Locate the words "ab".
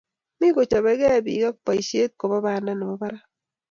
1.49-1.57